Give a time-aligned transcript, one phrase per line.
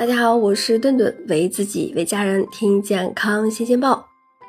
[0.00, 4.06] 大家好，我是顿顿，为自己为家人听健康新鲜报。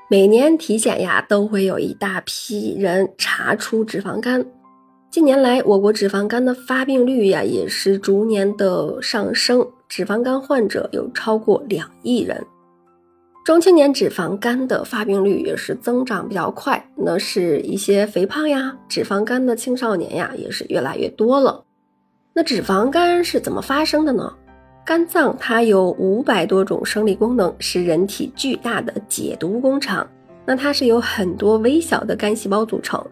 [0.09, 4.45] 每年体检呀，都会有一大批人查出脂肪肝。
[5.09, 12.41] 近年来，我国脂肪肝的发病率呀，也是逐年的上升，脂肪肝患者有超过两亿人。
[13.43, 21.65] 中青年脂肪肝的发病率也是增长比较快，那是一些肥胖呀、脂肪肝的青少年呀，也是越来越多了。
[22.33, 24.33] 那脂肪肝是怎么发生的呢？
[24.83, 30.07] 肝脏它有五百多种生理功能，是人体巨大的解毒工厂。
[30.43, 33.03] 那它是由很多微小的肝细胞组成。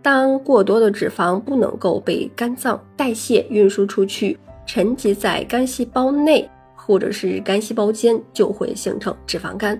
[0.00, 9.78] 当过多的脂肪不能够被肝脏代谢运输出去，沉积在肝细胞内或者是肝细胞间，就会形成脂肪肝。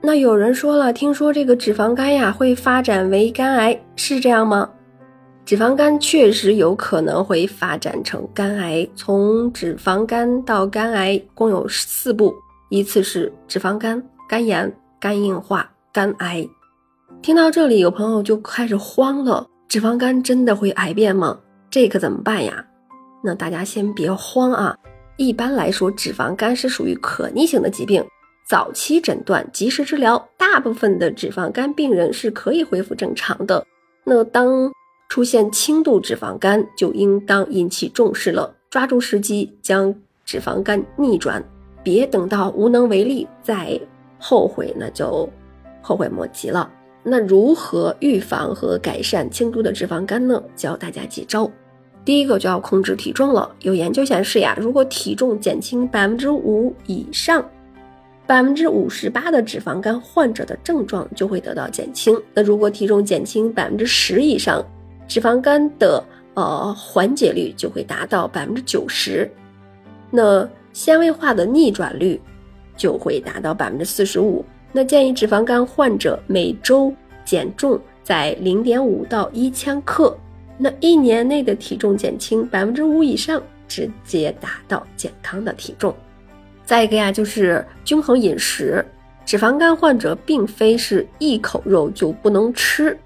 [0.00, 4.68] 那有人说了，听说这个脂肪肝呀会发展为肝癌，是这样吗？
[5.46, 12.34] 脂肪肝确实有可能会发展成肝癌，从脂肪肝到肝癌共有四步，
[12.68, 16.44] 依次是脂肪肝、肝炎、肝硬化、肝癌。
[17.22, 21.38] 听到这里，有朋友就开始慌了：脂肪肝真的会癌变吗？
[21.70, 22.64] 这可怎么办呀？
[23.22, 24.76] 那大家先别慌啊！
[25.16, 28.04] 一般来说，脂肪肝是属于可逆性的疾病，
[28.48, 33.64] 早期诊断、及时治疗，大部分的脂肪肝病人是可以恢复正常的。
[34.04, 34.72] 那当
[35.08, 41.42] 出现轻度脂肪肝，就应当引起重视了，抓住时机将脂肪肝逆转，
[41.82, 43.80] 别等到无能为力再
[44.18, 45.28] 后悔，那就
[45.80, 46.70] 后悔莫及了。
[47.02, 50.42] 那如何预防和改善轻度的脂肪肝呢？
[50.56, 51.48] 教大家几招。
[52.04, 53.48] 第一个就要控制体重了。
[53.60, 57.44] 有研究显示呀，如果体重减轻百分之五以上，
[58.26, 62.20] 百分之五十八的脂肪肝患者的症状就会得到减轻。
[62.34, 64.64] 那如果体重减轻百分之十以上，
[65.08, 66.02] 脂肪肝的
[66.34, 69.30] 呃缓解率就会达到百分之九十，
[70.10, 72.20] 那纤维化的逆转率
[72.76, 74.44] 就会达到百分之四十五。
[74.72, 76.92] 那建议脂肪肝患者每周
[77.24, 80.14] 减重在零点五到一千克，
[80.58, 85.94] 那一年内的体重减轻百分之五以上，直接达到健康的体重。
[86.64, 88.84] 再一个呀，就是均衡饮食。
[89.24, 92.96] 脂肪肝患者并非是一口肉就不能吃。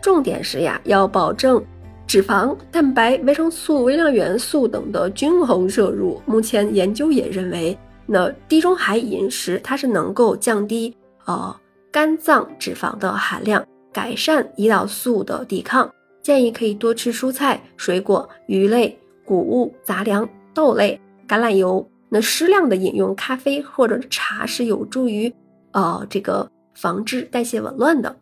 [0.00, 1.62] 重点是呀，要保证
[2.06, 6.20] 脂肪、蛋白、维生素、微量元素等的均衡摄入。
[6.26, 10.96] 目前研究也认为，那地中海饮食它是能够降低
[11.26, 11.54] 呃
[11.92, 15.88] 肝脏脂肪的含量，改善胰岛素的抵抗。
[16.22, 21.86] 建议可以多吃蔬菜、水果、鱼类、谷物、杂粮、豆类、橄榄油。
[22.08, 25.32] 那适量的饮用咖啡或者茶是有助于
[25.72, 28.14] 呃这个防治代谢紊乱的。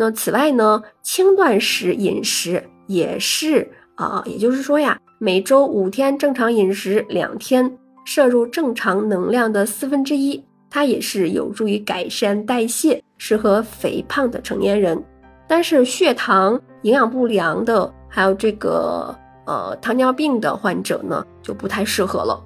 [0.00, 15.02] 那此外呢，轻断食饮食也是啊，也就是说呀，每周五天正常饮食，两天摄入正常能量的四分之一，它也是有助于改善代谢，适合肥胖的成年人。
[15.48, 19.12] 但是血糖、营养不良的，还有这个
[19.46, 22.40] 呃糖尿病的患者呢，就不太适合了。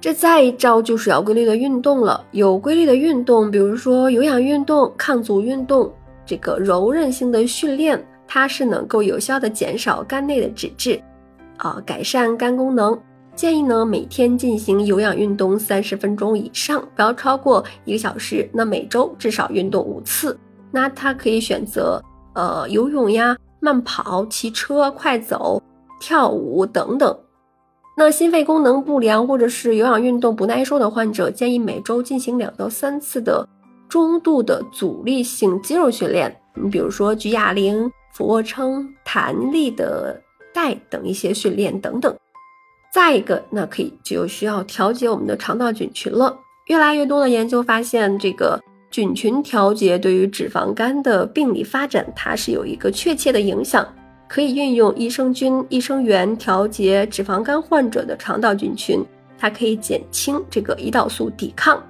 [0.00, 5.92] 这再一招就是要规律的运动了，有规律的运动，比如说有氧运动、抗阻运动。
[6.28, 11.00] 这个柔韧性的训练，它是能够有效的减少肝内的脂质，
[11.56, 12.96] 啊，改善肝功能。
[13.34, 18.46] 建议呢每天进行有氧运动三十分钟以上，不要超过一个小时。
[18.52, 20.38] 那每周至少运动五次。
[20.70, 22.02] 那它可以选择
[22.34, 25.62] 呃游泳呀、慢跑、骑车、快走、
[25.98, 27.18] 跳舞等等。
[27.96, 33.48] 那心肺功能不良或者是有氧运动不耐受的患者，建议每周进行两到三次的。
[33.88, 40.20] 中度的阻力性肌肉训练，你比如说举哑铃、俯卧撑、弹力的
[40.52, 42.14] 带等一些训练等等。
[42.92, 46.36] 再一个，那可以就需要调节我们的肠道菌群了。
[46.66, 48.60] 越来越多的研究发现，这个
[48.90, 53.86] 菌群调节对于脂肪肝的病理发展，它是有一个确切的影响。
[54.28, 59.02] 可以运用益生菌、益生元调节脂肪肝患者的肠道菌群，
[59.38, 61.82] 它可以减轻这个胰岛素抵抗。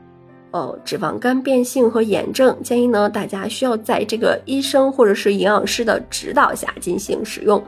[0.51, 7.63] 呃，脂肪肝变性和炎症，建议呢大家需要在这个医生或者是营养师的指导下进行使用。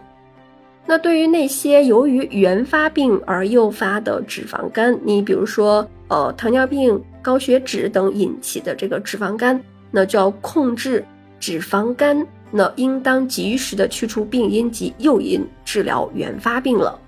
[0.86, 11.04] 那对于那些由于原发病而诱发的脂肪肝，你比如说呃糖尿病、高血脂等引起的这个脂肪肝，那就要控制
[11.38, 16.98] 脂肪肝，那应当及时的去除病因及诱因，治疗原发病了。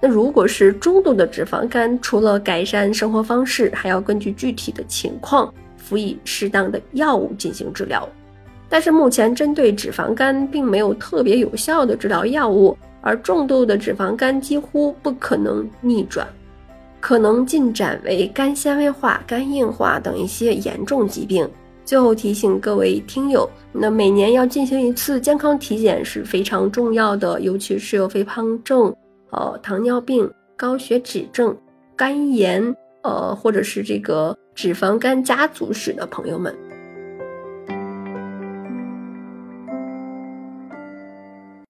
[0.00, 8.08] 那如果是中度的脂肪肝，除了改善生活方式，还要根据具体的情况辅以适当的药物进行治疗。
[8.68, 16.26] 但是目前针对脂肪肝并没有特别有效的治疗药物，而重度的脂肪肝几乎不可能逆转。
[17.00, 21.48] 可能进展为肝纤维化、肝硬化等一些严重疾病。
[21.84, 28.92] 最后提醒各位听友，那每年要进行一次健康体检是非常重要的，尤其是有肥胖症、
[29.30, 31.56] 呃糖尿病、高血脂症、
[31.96, 36.54] 肝炎，呃或者是这个脂肪肝家族史的朋友们。